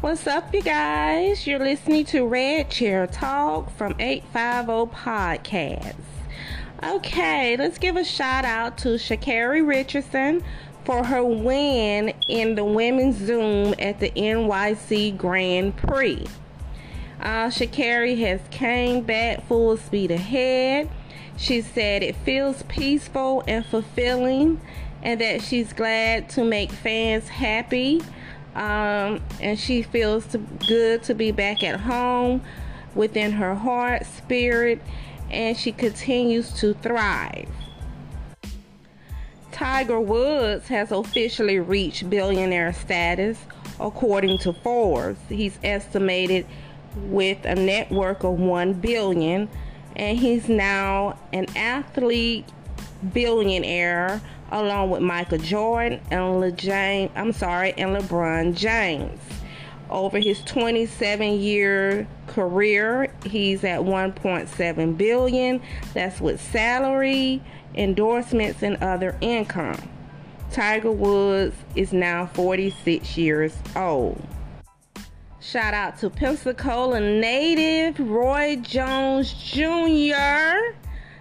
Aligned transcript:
What's 0.00 0.28
up, 0.28 0.54
you 0.54 0.62
guys? 0.62 1.44
You're 1.44 1.58
listening 1.58 2.04
to 2.06 2.24
Red 2.24 2.70
Chair 2.70 3.08
Talk 3.08 3.76
from 3.76 3.96
850 3.98 4.94
Podcasts. 4.94 5.96
Okay, 6.84 7.56
let's 7.56 7.78
give 7.78 7.96
a 7.96 8.04
shout 8.04 8.44
out 8.44 8.78
to 8.78 8.90
Sha'Carri 8.90 9.66
Richardson 9.66 10.44
for 10.84 11.02
her 11.02 11.24
win 11.24 12.14
in 12.28 12.54
the 12.54 12.62
women's 12.62 13.16
Zoom 13.16 13.74
at 13.80 13.98
the 13.98 14.10
NYC 14.10 15.16
Grand 15.16 15.76
Prix. 15.76 16.24
Uh, 17.20 17.48
Sha'Carri 17.48 18.20
has 18.20 18.40
came 18.52 19.02
back 19.02 19.48
full 19.48 19.76
speed 19.76 20.12
ahead. 20.12 20.88
She 21.36 21.60
said 21.60 22.04
it 22.04 22.14
feels 22.14 22.62
peaceful 22.68 23.42
and 23.48 23.66
fulfilling, 23.66 24.60
and 25.02 25.20
that 25.20 25.42
she's 25.42 25.72
glad 25.72 26.28
to 26.30 26.44
make 26.44 26.70
fans 26.70 27.26
happy. 27.26 28.00
Um, 28.58 29.22
and 29.40 29.56
she 29.56 29.82
feels 29.82 30.26
to, 30.28 30.38
good 30.38 31.04
to 31.04 31.14
be 31.14 31.30
back 31.30 31.62
at 31.62 31.78
home 31.78 32.42
within 32.96 33.30
her 33.30 33.54
heart, 33.54 34.04
spirit, 34.04 34.82
and 35.30 35.56
she 35.56 35.70
continues 35.70 36.52
to 36.54 36.74
thrive. 36.74 37.48
Tiger 39.52 40.00
Woods 40.00 40.66
has 40.66 40.90
officially 40.90 41.60
reached 41.60 42.10
billionaire 42.10 42.72
status, 42.72 43.38
according 43.78 44.38
to 44.38 44.52
Forbes. 44.52 45.20
He's 45.28 45.56
estimated 45.62 46.44
with 46.96 47.44
a 47.44 47.54
net 47.54 47.92
worth 47.92 48.24
of 48.24 48.40
1 48.40 48.72
billion 48.74 49.48
and 49.94 50.18
he's 50.18 50.48
now 50.48 51.16
an 51.32 51.46
athlete 51.56 52.44
billionaire 53.12 54.20
along 54.50 54.90
with 54.90 55.02
Michael 55.02 55.38
Jordan 55.38 56.00
and 56.10 56.22
LeJames, 56.42 57.10
I'm 57.14 57.32
sorry, 57.32 57.72
and 57.72 57.96
LeBron 57.96 58.54
James. 58.56 59.20
Over 59.90 60.18
his 60.18 60.42
27 60.44 61.40
year 61.40 62.06
career, 62.26 63.12
he's 63.24 63.64
at 63.64 63.80
1.7 63.80 64.98
billion. 64.98 65.62
That's 65.94 66.20
with 66.20 66.40
salary, 66.40 67.42
endorsements, 67.74 68.62
and 68.62 68.76
other 68.82 69.16
income. 69.20 69.80
Tiger 70.50 70.92
Woods 70.92 71.56
is 71.74 71.92
now 71.92 72.26
46 72.26 73.16
years 73.16 73.56
old. 73.76 74.22
Shout 75.40 75.72
out 75.72 75.98
to 75.98 76.10
Pensacola 76.10 77.00
native 77.00 77.98
Roy 78.00 78.56
Jones 78.56 79.32
Jr. 79.32 80.74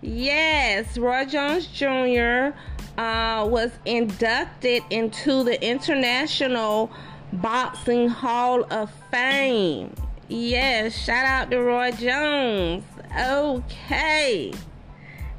Yes, 0.00 0.96
Roy 0.96 1.24
Jones 1.24 1.66
Jr. 1.66 2.56
Uh, 2.98 3.46
was 3.48 3.70
inducted 3.84 4.82
into 4.90 5.44
the 5.44 5.64
International 5.64 6.90
Boxing 7.32 8.08
Hall 8.08 8.64
of 8.72 8.90
Fame. 9.12 9.94
Yes, 10.28 10.96
shout 10.96 11.24
out 11.24 11.50
to 11.52 11.62
Roy 11.62 11.92
Jones. 11.92 12.82
Okay. 13.16 14.52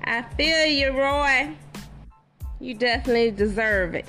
I 0.05 0.21
feel 0.37 0.65
you, 0.67 0.97
Roy. 0.97 1.53
You 2.61 2.75
definitely 2.75 3.31
deserve 3.31 3.93
it. 3.93 4.05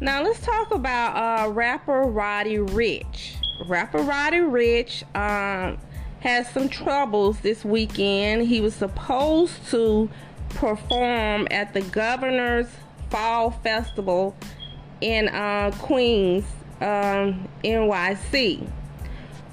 Now 0.00 0.22
let's 0.22 0.40
talk 0.40 0.72
about 0.72 1.16
uh, 1.16 1.50
rapper 1.50 2.04
Roddy 2.04 2.56
Ricch. 2.56 3.34
Rapper 3.68 3.98
Roddy 3.98 4.38
Ricch 4.38 5.02
um, 5.14 5.76
has 6.20 6.48
some 6.48 6.70
troubles 6.70 7.40
this 7.40 7.62
weekend. 7.62 8.48
He 8.48 8.62
was 8.62 8.74
supposed 8.74 9.66
to 9.68 10.08
perform 10.50 11.48
at 11.50 11.72
the 11.72 11.82
Governors 11.82 12.68
Ball 13.10 13.50
Festival 13.50 14.36
in 15.00 15.28
uh, 15.28 15.72
Queens, 15.78 16.44
um, 16.80 17.48
NYC. 17.64 18.66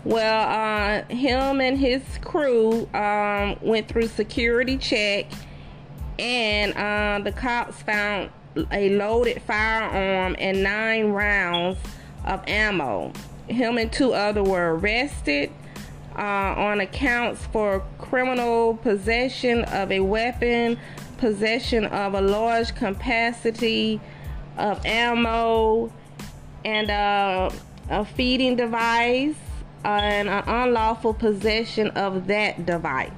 Well, 0.04 0.48
uh, 0.48 1.14
him 1.14 1.60
and 1.60 1.78
his 1.78 2.02
crew 2.22 2.88
um, 2.94 3.58
went 3.62 3.88
through 3.88 4.08
security 4.08 4.78
check, 4.78 5.26
and 6.18 6.74
uh, 6.74 7.24
the 7.24 7.32
cops 7.32 7.82
found 7.82 8.30
a 8.72 8.90
loaded 8.90 9.42
firearm 9.42 10.36
and 10.40 10.64
nine 10.64 11.08
rounds 11.08 11.78
of 12.26 12.44
ammo. 12.48 13.12
Him 13.48 13.78
and 13.78 13.92
two 13.92 14.14
other 14.14 14.44
were 14.44 14.76
arrested 14.76 15.52
uh, 16.18 16.56
on 16.58 16.82
accounts 16.82 17.46
for 17.48 17.84
criminal 18.00 18.76
possession 18.78 19.64
of 19.66 19.92
a 19.92 20.00
weapon, 20.00 20.80
possession 21.18 21.86
of 21.86 22.14
a 22.14 22.22
large 22.22 22.74
capacity 22.76 24.02
of 24.58 24.84
ammo, 24.86 25.92
and 26.66 26.90
uh, 26.90 27.50
a 27.90 28.04
feeding 28.04 28.56
device, 28.56 29.36
uh, 29.86 29.90
and 29.90 30.28
an 30.28 30.44
unlawful 30.48 31.14
possession 31.14 31.90
of 31.92 32.28
that 32.28 32.66
device. 32.66 33.12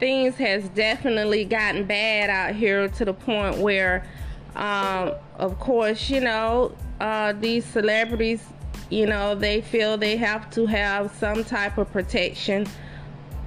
Things 0.00 0.34
has 0.36 0.68
definitely 0.70 1.44
gotten 1.44 1.84
bad 1.84 2.30
out 2.30 2.54
here 2.54 2.88
to 2.88 3.04
the 3.04 3.14
point 3.14 3.58
where 3.58 4.06
um, 4.54 5.12
of 5.36 5.58
course 5.58 6.08
you 6.08 6.20
know 6.20 6.74
uh, 7.00 7.32
these 7.34 7.64
celebrities 7.64 8.42
you 8.90 9.06
know 9.06 9.34
they 9.34 9.60
feel 9.60 9.96
they 9.96 10.16
have 10.16 10.50
to 10.50 10.66
have 10.66 11.10
some 11.16 11.44
type 11.44 11.78
of 11.78 11.90
protection 11.92 12.66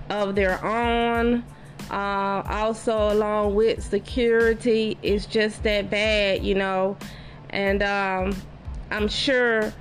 of 0.10 0.36
their 0.36 0.64
own. 0.64 1.44
Uh, 1.90 2.44
also 2.46 3.12
along 3.12 3.56
with 3.56 3.82
security 3.84 4.96
it's 5.02 5.26
just 5.26 5.64
that 5.64 5.90
bad 5.90 6.44
you 6.44 6.56
know. 6.56 6.98
And 7.52 7.82
um, 7.82 8.36
i'm 8.92 9.08
sure 9.08 9.74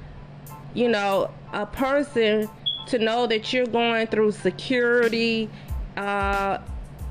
you 0.75 0.89
know 0.89 1.31
a 1.53 1.67
person 1.67 2.49
to 2.87 2.99
know 2.99 3.27
that 3.27 3.53
you're 3.53 3.67
going 3.67 4.07
through 4.07 4.33
security 4.33 5.51
uh, 5.97 6.59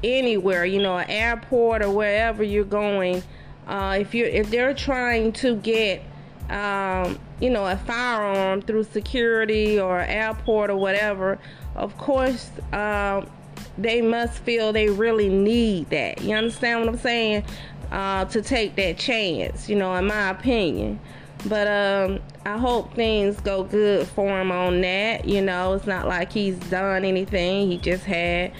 anywhere, 0.03 0.65
you 0.65 0.81
know, 0.81 0.97
an 0.97 1.09
airport 1.09 1.83
or 1.83 1.91
wherever 1.91 2.43
you're 2.43 2.63
going, 2.63 3.23
uh, 3.67 3.97
if 3.99 4.13
you 4.13 4.25
if 4.25 4.49
they're 4.49 4.73
trying 4.73 5.31
to 5.33 5.55
get 5.57 6.01
um, 6.49 7.19
you 7.39 7.49
know 7.49 7.65
a 7.65 7.77
firearm 7.77 8.61
through 8.61 8.83
security 8.83 9.79
or 9.79 9.99
airport 10.01 10.69
or 10.69 10.77
whatever, 10.77 11.39
of 11.75 11.97
course 11.97 12.49
um, 12.73 13.29
they 13.77 14.01
must 14.01 14.39
feel 14.39 14.73
they 14.73 14.89
really 14.89 15.29
need 15.29 15.89
that. 15.89 16.21
You 16.21 16.35
understand 16.35 16.81
what 16.81 16.89
I'm 16.89 16.97
saying? 16.97 17.43
Uh, 17.91 18.25
to 18.25 18.41
take 18.41 18.75
that 18.75 18.97
chance, 18.97 19.69
you 19.69 19.75
know, 19.75 19.95
in 19.95 20.07
my 20.07 20.29
opinion. 20.31 20.99
But 21.45 21.67
um, 21.67 22.19
I 22.45 22.57
hope 22.57 22.93
things 22.95 23.39
go 23.39 23.63
good 23.63 24.07
for 24.07 24.41
him 24.41 24.51
on 24.51 24.81
that. 24.81 25.25
You 25.25 25.41
know, 25.41 25.73
it's 25.73 25.87
not 25.87 26.05
like 26.05 26.33
he's 26.33 26.57
done 26.57 27.05
anything. 27.05 27.71
He 27.71 27.77
just 27.77 28.03
had 28.03 28.51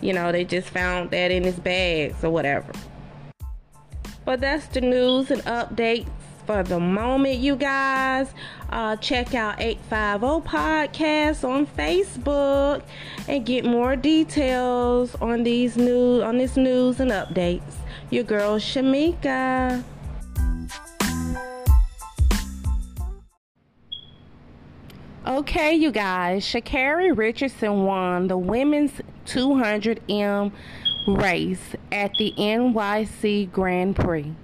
you 0.00 0.12
know, 0.12 0.32
they 0.32 0.44
just 0.44 0.68
found 0.68 1.10
that 1.10 1.30
in 1.30 1.44
his 1.44 1.58
bags 1.58 2.22
or 2.22 2.30
whatever. 2.30 2.72
But 4.24 4.40
that's 4.40 4.66
the 4.66 4.80
news 4.80 5.30
and 5.30 5.42
updates 5.42 6.08
for 6.48 6.62
the 6.62 6.80
moment, 6.80 7.38
you 7.38 7.54
guys. 7.56 8.32
Uh, 8.70 8.96
check 8.96 9.34
out 9.34 9.60
850 9.60 10.48
Podcast 10.48 11.46
on 11.46 11.66
Facebook 11.66 12.82
and 13.28 13.44
get 13.44 13.66
more 13.66 13.96
details 13.96 15.14
on 15.16 15.42
these 15.42 15.76
news 15.76 16.22
on 16.22 16.38
this 16.38 16.56
news 16.56 17.00
and 17.00 17.10
updates. 17.10 17.74
Your 18.08 18.24
girl 18.24 18.58
Shamika. 18.58 19.84
Okay, 25.26 25.74
you 25.74 25.92
guys, 25.92 26.46
Sha'Carri 26.46 27.14
Richardson 27.14 27.84
won 27.84 28.28
the 28.28 28.38
women's 28.38 28.92
200M 29.26 30.50
race 31.06 31.74
at 31.92 32.10
the 32.18 32.32
NYC 32.38 33.52
Grand 33.52 33.94
Prix. 33.94 34.34